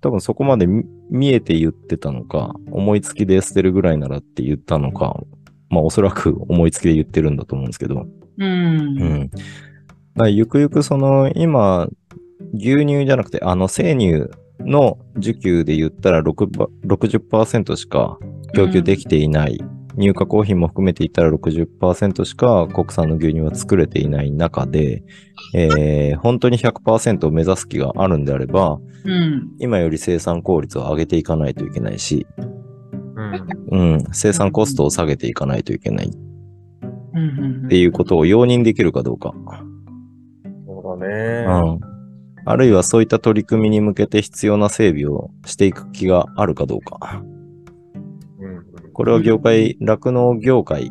[0.00, 5.20] 多分そこまで見見えて言ってたのか、思いつきで捨てるぐらいならって言ったのか、
[5.68, 8.06] まあおそらく思いつきで言ってるんだと思うんですけど、
[8.38, 9.30] うん。
[10.16, 10.32] うん。
[10.32, 11.88] ゆくゆくその今、
[12.54, 18.18] 牛乳じゃなくてあの生乳の需給で言ったら6ば60%しか
[18.54, 19.58] 供給できていない。
[19.96, 25.02] 入荷コーヒーも含めて言ったら60%しか国産の牛乳は作れていない中で、
[25.54, 29.48] えー本当に100%を目指す気があるんであれば、うん。
[29.58, 32.26] 今より生産効率を上げていかないといけないし、
[33.70, 33.92] うん。
[33.92, 36.10] うん、生産コストを下げていかないといけないっ
[37.14, 39.34] うんうんていうことを容認できるかどうか。
[40.66, 41.44] そうだね。
[41.46, 41.97] うん。
[42.50, 47.22] あるいはそういった取り組みに向けて必要な整備をしていく気があるかどうか。
[48.40, 48.92] うん。
[48.94, 50.90] これは業界、酪農業界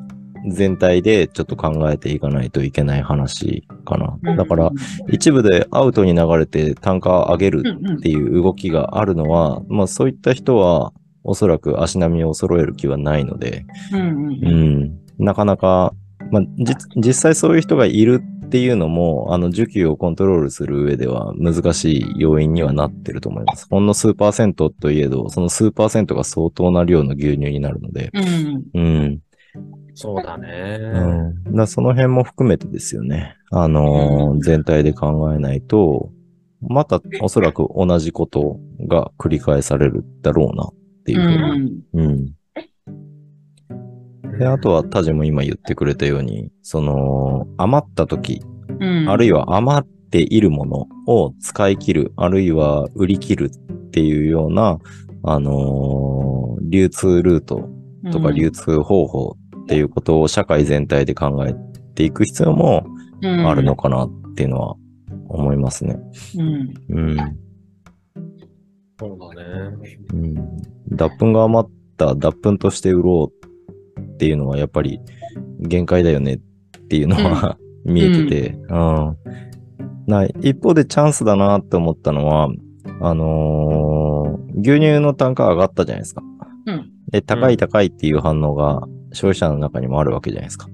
[0.52, 4.36] 全体でちょっと考えていかないといけない話かな。
[4.36, 4.72] だから、
[5.10, 7.64] 一部でアウトに流れて単価を上げる
[7.98, 10.94] っていう動きがあるのは、まあそういった人は
[11.24, 15.94] おそらく足並みを揃える気はないので、うん、なかなか、
[16.32, 23.68] まあ、じ実際そういう人がいるっていうのも、あの、需給をコントロールする上では難しい要因にはなってると思います。
[23.70, 29.20] ほんの数パーセントといえど、その数パーセントが相当な量の牛乳になるので、うんうん。
[29.96, 30.78] そうだうね。
[30.78, 31.44] ん。
[31.44, 33.36] だからその辺も含めてですよね。
[33.52, 36.12] あのーうん全体で考えないと、
[36.62, 42.34] またおそらく同じことが繰り返されるだろうなっていうふうにうん。
[44.38, 48.42] で、あとはタジも今言ってくれたように、その、余った時、
[48.80, 54.80] うんあるいは余っているものを使い切る、あるいは売り切るっていうような、
[55.24, 56.38] あのー
[56.70, 57.70] 流通ルート
[58.12, 61.56] とか流通方法っていうことを社会全体で考え
[61.96, 62.86] ていく必要も
[63.24, 64.76] あるのかなっていうのは
[65.30, 65.98] 思いますね。
[66.38, 67.18] うんうん。
[69.00, 69.78] そうだね。
[70.14, 70.36] うん。
[70.90, 73.47] 脱粉が余った脱粉として売ろう
[74.18, 75.00] っていうのはやっぱり
[75.60, 76.40] 限界だよねっ
[76.90, 79.16] ていうのは、 見えてて、うん。
[80.08, 82.50] な一方でチャンスだなって思ったのは、
[83.02, 84.18] あのー
[84.60, 86.24] 牛乳の単価上がったじゃないですか。
[86.66, 88.82] うんで、高い高いっていう反応が
[89.14, 90.68] 消費者の中にもあるわけじゃないですか。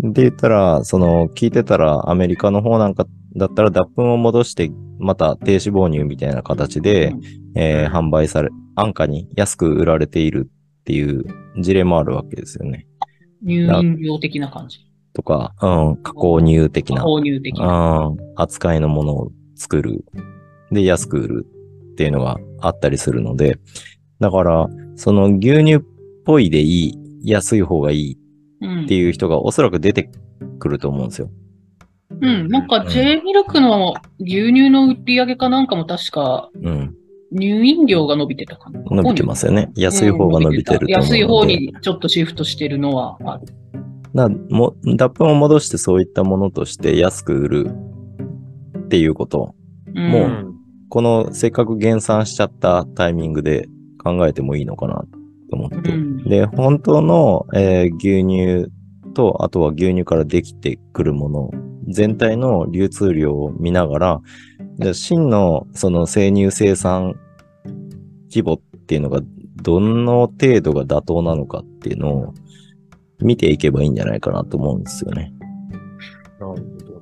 [0.00, 7.12] うんで言ったら、その、聞いてたら、アメリカの方なんかだったら、脱粉を戻して、また低脂肪乳みたいな形で、
[7.54, 10.50] えー販売され、安価に安く売られている
[10.86, 11.24] っていう
[11.60, 12.86] 事例もあるわけですよね。
[13.44, 14.86] 乳飲料的な感じ。
[15.14, 18.06] とか、うん、加工乳的な、購入的な。
[18.06, 20.04] うん、扱いのものを作る。
[20.70, 21.46] で、安く売る
[21.92, 23.58] っていうのがあったりするので、
[24.20, 25.80] だから、その牛乳っ
[26.24, 26.94] ぽいでいい、
[27.24, 28.18] 安い方がいい
[28.60, 30.08] うんっていう人がおそらく出て
[30.60, 31.30] くると思うんですよ。
[32.20, 36.94] うん、なんか J ミルクの牛乳の売り上げかなんかも確かうん。
[37.32, 38.80] 乳飲料が伸びてたかな。
[38.90, 39.70] 伸びてますよね。
[39.74, 40.92] 安い方が伸びてるうので。
[40.92, 43.46] 安い方にちょっとシフトしてるのはある。
[44.14, 47.70] なも脱粉を戻してそういったものとして安く売る
[48.78, 49.54] っていうこと。
[49.94, 50.52] うんもう
[50.88, 53.68] このせっかく減産しちゃったタイミングで
[54.02, 55.04] 考えてもいいのかな
[55.50, 55.90] と思って。
[55.90, 58.70] うんで、本当の、えー牛乳
[59.14, 61.50] と、あとは牛乳からできてくるもの、
[61.88, 64.20] 全体の流通量を見ながら、
[64.78, 67.18] じゃあ真のその生乳生産
[68.30, 69.20] 規模っていうのが
[69.62, 72.34] どの程度が妥当なのかっていうのを
[73.20, 75.32] 見ていけばいいんじゃないかなと思うんですよね。
[76.38, 76.96] なるほど。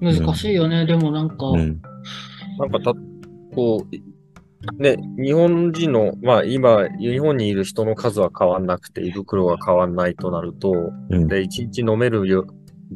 [0.00, 1.46] 難しいよね、でもなんか。
[1.46, 1.80] うん。
[2.58, 2.94] なんかた、
[3.54, 11.28] こう、ね、日本人の、まあ今、日本にいる人の数は変わんなくて、胃袋が変わんないとなると、うん。
[11.28, 12.26] で、一日飲める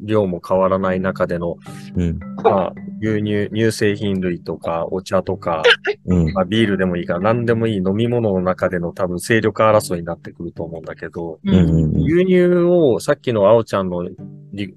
[0.03, 1.57] 量量も変わらない中での、
[1.97, 2.19] うん。
[2.43, 5.63] まあ、牛乳、乳製品類とか、お茶とか、
[6.07, 6.33] うん。
[6.33, 11.51] まあ、ビールでもいいから、何でもいい飲み物の中での多分勢力争いになってくると思うんだけど、う。
[11.51, 14.09] うんんうん牛乳をさっきのあおちゃんの
[14.53, 14.75] 理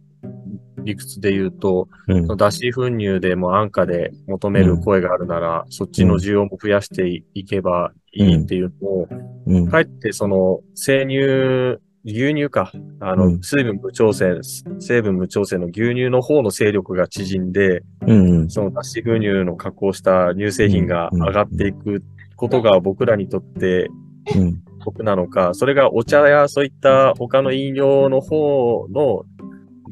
[0.78, 1.90] 理屈で言うと、
[2.38, 9.08] 脱脂粉乳でも安価で求める声があるなら、そっちの需要も増やしていいけばいいっていうのを、
[9.48, 9.68] うん。
[9.70, 14.40] かえってその生乳、牛乳か、あの、うん水分無調整、
[14.80, 18.50] 成分無調整の牛乳の方の勢力が縮んで、うん。
[18.50, 22.04] その脱脂粉乳の加工した乳製品が上がっていく
[22.38, 23.90] ことが僕らにとって
[24.36, 24.64] うん。
[24.84, 29.26] 得なのか、それがお茶やそういった他の飲料の方の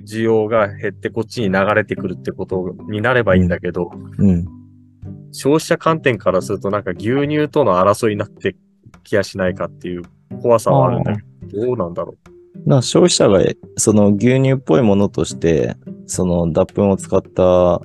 [0.08, 4.46] 需要が減ってこっちに流れてくるってことになればいいんだけど、うん。
[5.34, 8.56] 消費者観点からするとなんか牛乳との争いになって
[9.04, 10.04] きやしないかっていう
[10.42, 11.22] 怖さはあるんだけ
[11.58, 12.16] ど、どうなんだろ
[12.66, 13.40] な消費者が
[13.78, 15.76] その牛乳っぽいものとして、
[16.08, 17.82] その脱粉を使った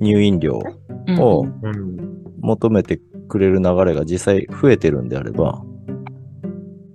[0.00, 0.60] 乳飲料
[1.06, 1.68] うんをう。
[1.68, 1.96] うん。
[2.40, 5.62] 求めてくれる流れが実際増えてるんであれば、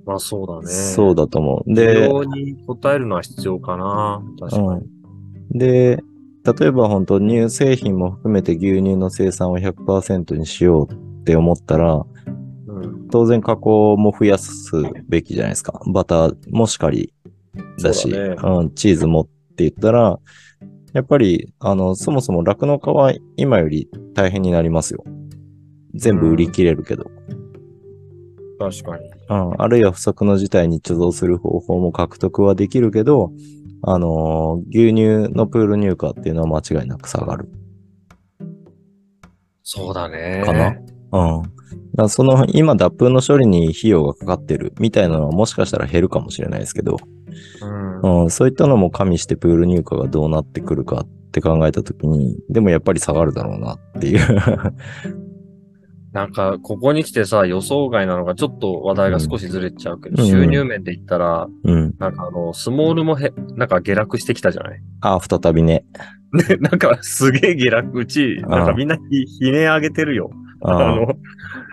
[0.06, 0.68] まあそうだね。
[0.68, 1.72] そうだと思う。
[1.72, 4.22] 需で、要に応えるのは必要かな。
[4.40, 4.88] 確かに。
[5.60, 6.04] で、
[6.60, 12.29] 例えば本当乳製品も含めて牛乳の生産を100%にしようって思ったら、うん。
[13.12, 14.72] 当然加工も増やす
[15.08, 15.82] べきじゃないですか。
[15.92, 17.14] バターもしかり
[17.82, 20.20] だし、そうだうん、チーズもって言ったら、
[20.94, 25.04] やっぱり、あの、そもそも酪農家は今より大変になりますよ。
[25.94, 27.12] 全部売り切れるけど。
[28.60, 29.10] 確かに。
[29.30, 33.32] うん、あるいは不足の事態に貯蔵する方法も獲得はできるけど、
[33.82, 37.50] あのー牛乳のプール入荷っていうのは間違いなく下がる
[39.64, 40.44] そうだね。
[40.46, 40.76] かな？
[41.38, 41.44] うん。
[41.96, 46.98] だその、今脱粉の処理に費用がかかってるみたいなのはもしかしたら減るかもしれないですけど、
[48.02, 48.24] うん。
[48.24, 54.74] うん、そういったのも加味してプール入荷がどうなってくるかって考えたときに、でもやっぱり下がるだろうなっていう。
[56.12, 61.94] なんか、ここに来てさ、予想外なのが、ちょっと話題が少しずれちゃうけど、うん収入面で言ったら、うん。
[62.00, 64.80] なんかあの、スモールもへ、なんか下落してきたじゃない？
[65.02, 65.86] あ、再びね。
[66.34, 70.32] ね、なんかすげえ下落、うち、なんかみんなひ、ひね上げてるよ。
[70.62, 71.16] あ あの、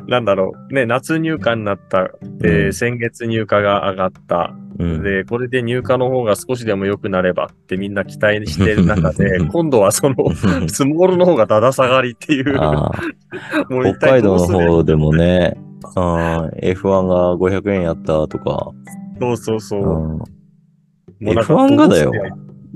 [0.07, 0.75] なんだろう。
[0.75, 2.11] ね、夏入荷になった。
[2.23, 4.55] で、うん先月入荷が上がった。
[4.79, 5.03] うん。
[5.03, 10.17] で、これで入荷の方が少しでも良くなればってみんな期待してる中で、今度はその、
[10.69, 12.57] スモールの方がだだ下がりっていう。
[12.59, 12.91] あ
[13.71, 15.57] もう北海道の方でもね、
[15.95, 18.71] あー F1 が500円やったとか、
[19.21, 19.81] そうそうそう。
[19.81, 20.25] うん、も
[21.21, 22.13] うなんか F1 がだよ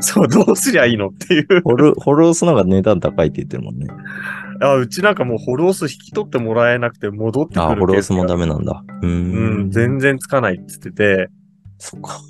[0.00, 1.62] そう、どうすりゃいいのっていう。
[1.62, 3.86] ホル、ホルオスの方が値段高いって言ってるもんね。
[4.62, 8.46] あうちなんかもうホロース引き取ってもらえなくて戻ってくるあ、ホルオスもダメ。
[8.46, 8.84] メなんだ。
[9.02, 9.08] うー。
[9.08, 11.28] うんん、全然つかないって言ってて、
[11.78, 12.20] そっか。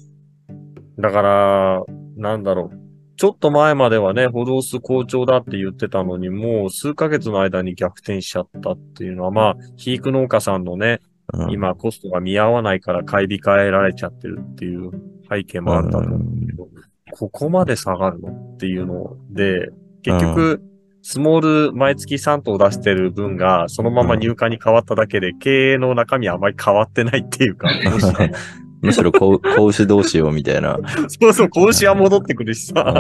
[0.99, 1.83] だから、
[2.17, 2.81] なんだろう。
[3.17, 11.01] ちょっと前まではね、ホロース好調だって言ってたのに、もう数ヶ月の間に逆転しちゃったっていうのは、まあ、肥育農家さんのね、
[11.35, 14.91] うん、今コストが見合わないから買い控えられちゃってるっていう
[15.31, 16.69] 背景もあったと思うけど、
[17.13, 19.69] ここまで下がるのっていうので、
[20.03, 20.63] 結局、
[21.03, 27.69] スモール毎月3頭出してる分が、そのまま入荷に変わっただけで、経営の中身はあまり変わってないっていうか、
[28.83, 30.79] むしろ子子牛どうしようみたいな。
[31.09, 32.93] そうそう、子牛は戻ってくるしさ、 だ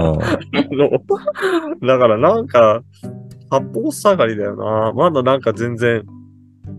[1.99, 2.83] からなんか、
[3.51, 4.93] 八方下がりだよな。
[4.95, 6.05] まだなんか全然、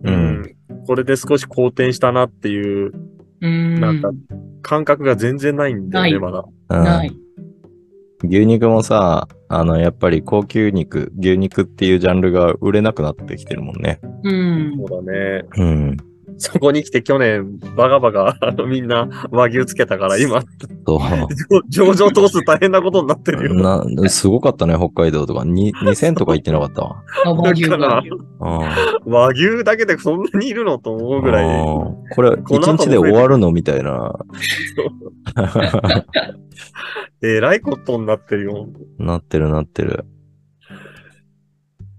[0.03, 0.55] うん、
[0.87, 2.91] これで少し好転したなっていう
[3.41, 3.79] うん。
[3.79, 4.11] なんか
[4.61, 6.45] 感覚が全然ないんだよね、まだ。
[6.69, 7.11] うんない。
[8.23, 13.99] 牛肉もさ、あの、やっぱり高級肉、牛肉っていうジャンルが売れなくなってきてるもんね。
[14.23, 14.77] うん。
[14.87, 15.45] そうだね。
[15.57, 15.97] うん。
[16.41, 20.41] そこに来て去年、バカバカ、あの、みんな和牛つけたから、今、
[20.87, 20.99] そ
[21.69, 23.59] 上場通す大変なことになってるう。
[23.59, 23.83] よ。
[23.85, 25.45] な、すごかったね、北海道とか。
[25.45, 27.03] に2000とか行ってなかったわ。
[27.25, 27.77] あ和牛だ。
[29.05, 31.45] 和牛だけでそんなにいるのと思うぐらい。
[31.45, 31.61] うん
[32.15, 34.13] これ、一日で終わるのみたいな。
[37.21, 38.67] えらいことになってるよ。
[38.97, 40.05] なってるなってる。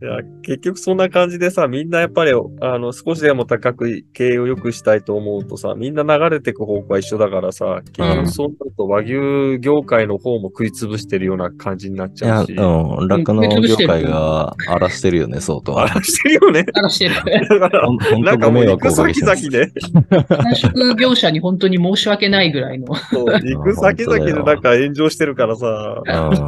[0.02, 12.52] いや、結局そんな感じでさ、みんなやっぱり、あの、少しでも高く経営を良くしたいと思うとさ、みんな流れていく方向は一緒だからさ、結うん局そうなると和牛業界の方も食いつぶしてるような感じになっいや、ちゃうし。
[12.54, 13.06] うん。
[13.06, 15.78] 酪農業界が荒らしてるよね、相当。
[15.78, 16.66] あらしてるよね。
[16.74, 17.14] あらしてる。
[17.60, 17.88] だから
[18.18, 19.34] なんかもう行く先々。
[19.50, 19.70] で、
[20.10, 22.92] 繁殖業者に本当に申し訳ないぐらいの。
[22.96, 26.38] そう行く先々でなんか炎上してるからさ、うん。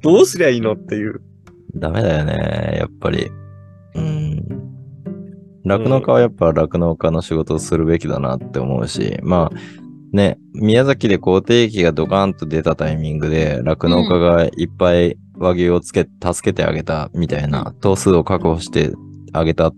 [0.00, 1.20] どうすりゃいいのっていう。
[1.76, 3.30] ダメだよね、やっぱり。
[3.94, 4.42] うん。
[5.64, 18.92] 酪農家はやっぱ酪農家の仕事をするべきだなって思うし、まあ、ね、宮崎で肯定期がドカーンと出たタイミングで、酪農家がいっぱい和牛をつけ、助けてあげたみたいな、頭数を確保して
[19.32, 19.74] あげたっ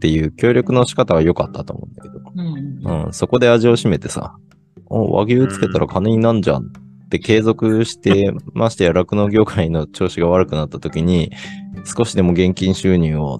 [0.00, 3.06] ていう協力の仕方は良かったと思うんだけど、うん。
[3.06, 4.34] うん、そこで味を占めてさ、
[4.86, 6.72] お和牛つけたら金になんじゃん
[7.06, 11.30] って継続して、ましてや酪農業界の調子が悪くなった時に、
[11.84, 13.38] 少しでも現金収入を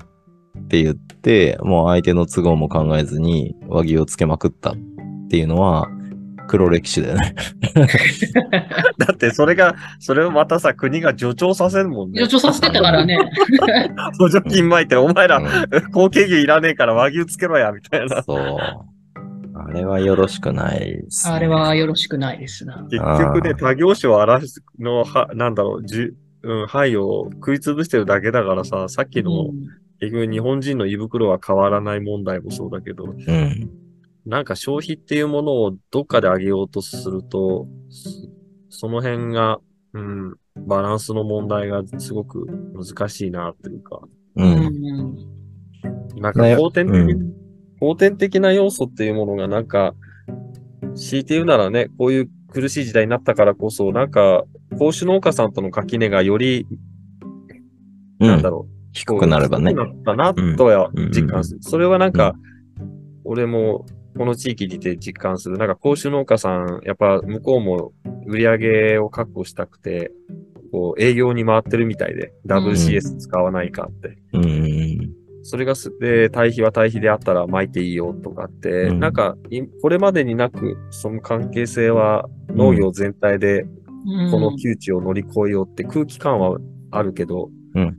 [0.58, 4.76] って言って、もう相手の都合も考えずに和牛をつけまくったっ
[5.28, 5.88] ていうのは、
[6.46, 7.34] 黒歴史だよね。
[8.98, 12.20] だってそれが、それをまたさ、国が助長させるもんね。
[12.22, 13.18] 助長させてたからね。
[14.18, 18.22] 補助金巻いて、お前ら、うん後継牛いらねえから和牛つけろや、みたいな。
[18.22, 18.56] そう。
[19.58, 22.86] あれはよろしくないです、あれはよろしくないですな。
[22.90, 29.50] 結局ね、他業種を荒らすの、は、なんだろう、じゅ、うん、範囲を食い潰してるだけだからさ、さっきの、
[30.00, 33.70] 結局日本人の胃袋は変わらない問題もそうだけど、うん。
[34.26, 37.66] なんか消費っていうものをどっかで上げようとすると、
[38.68, 39.58] そその辺が、
[39.94, 40.34] うん、
[40.66, 44.00] バランスの問題がすごく難しいなっていうか、
[44.36, 44.42] う。
[44.42, 46.20] うんん。
[46.20, 47.35] なんかね後天的、うん
[47.80, 49.94] 後天的な要素っていうものがなんか、
[50.94, 54.44] 強いて言うならね、こういう苦しい時代になったからこそ、なんか、
[54.78, 56.66] 講師農家さんとの垣根がより、
[58.20, 58.48] うんなんだ。
[58.48, 59.76] ろう、低くなればね低。
[59.76, 61.58] くなったなとは実感する。
[61.62, 62.34] それはなんか、
[63.24, 63.84] 俺も
[64.16, 65.58] この地域にいて実感する。
[65.58, 67.92] なんか、講師農家さん、やっぱ向こうも
[68.26, 70.10] 売り上げを確保したくて、
[70.72, 74.18] こう、営業に回ってるみたいで、WCS 使わないかって。
[74.32, 74.42] うん。
[75.46, 83.64] それがす、で、対比は対比であったら巻いていいよとかって、うんなんか、いこれまでになく、その関係性は農業全体で
[84.32, 86.58] この窮地を乗り越えようって空気感は
[86.90, 87.96] あるけど、うん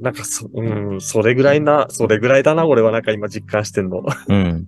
[0.00, 4.04] なんかそ、うん、それぐらいな、それぐらいだな、俺はなんか今実感してんの。
[4.28, 4.66] うん。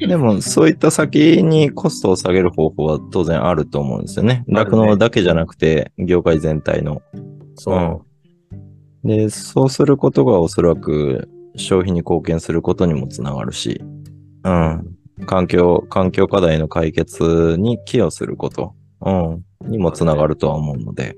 [0.00, 4.42] でも、そういった先にコストを下げる方法は当然あると思うんですよね。
[4.48, 7.02] 酪農だけじゃなくて、業界全体の。
[7.54, 8.09] そう。
[9.04, 13.82] で、そうすることがおそらく消費に貢献することにもつながるし、
[14.44, 14.96] うん。
[15.26, 18.74] 環境、環境課題の解決に寄与すること、
[19.04, 19.44] うん。
[19.70, 21.16] にもつながるとは思うので。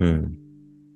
[0.00, 0.34] うん。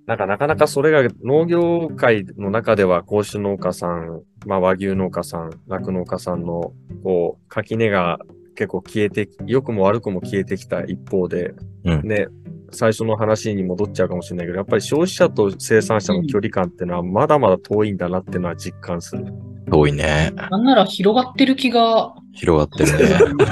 [0.06, 6.72] なんかなかなかそれが農業界の中では、甲州農家さん、まあ和牛農家さん、酪農家さんの、
[7.02, 8.18] こう、垣根が
[8.54, 12.26] 結構消えて、良くも悪くも消えてきた一方で、うんね、
[12.74, 19.24] 最初の話に戻っちゃうかもしれないけど、やっぱり消費者と生産者の距離感ってのはまだまだ遠いんだなっていうのは実感する。
[19.70, 20.32] 遠いね。
[20.50, 22.14] なんなら広がってる気が。
[22.32, 23.44] 広がってるね。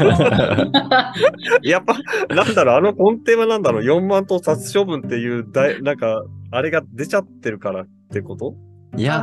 [1.63, 1.95] やっぱ、
[2.35, 8.55] なんだろう、あの根底はなんだろう、4万頭殺処分っていう大、なんか、あれが出ちゃってるからってこと？
[8.97, 9.23] いや、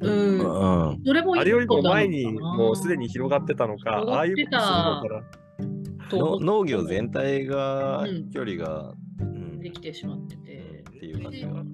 [0.00, 0.38] うん。
[0.38, 0.42] う
[0.94, 1.00] ん。
[1.04, 9.09] それもあれよりも前にもうすでに広がってたのか、広がってたああいうことするのか農業全体がうん、距離が、うん
[9.60, 10.84] できてしまってて。
[10.90, 11.64] っていう感じが。